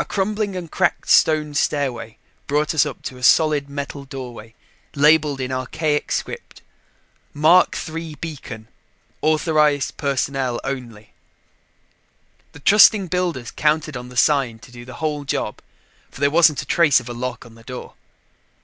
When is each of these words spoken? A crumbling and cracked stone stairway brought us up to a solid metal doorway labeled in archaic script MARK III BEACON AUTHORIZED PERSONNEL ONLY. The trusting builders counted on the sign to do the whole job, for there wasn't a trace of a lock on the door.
A 0.00 0.04
crumbling 0.04 0.56
and 0.56 0.68
cracked 0.68 1.08
stone 1.08 1.54
stairway 1.54 2.18
brought 2.48 2.74
us 2.74 2.84
up 2.84 3.02
to 3.02 3.18
a 3.18 3.22
solid 3.22 3.68
metal 3.70 4.02
doorway 4.04 4.52
labeled 4.96 5.40
in 5.40 5.52
archaic 5.52 6.10
script 6.10 6.60
MARK 7.32 7.78
III 7.88 8.16
BEACON 8.16 8.66
AUTHORIZED 9.22 9.96
PERSONNEL 9.96 10.60
ONLY. 10.64 11.12
The 12.50 12.58
trusting 12.58 13.06
builders 13.06 13.52
counted 13.52 13.96
on 13.96 14.08
the 14.08 14.16
sign 14.16 14.58
to 14.58 14.72
do 14.72 14.84
the 14.84 14.94
whole 14.94 15.22
job, 15.24 15.62
for 16.10 16.20
there 16.20 16.32
wasn't 16.32 16.62
a 16.62 16.66
trace 16.66 16.98
of 16.98 17.08
a 17.08 17.12
lock 17.14 17.46
on 17.46 17.54
the 17.54 17.62
door. 17.62 17.94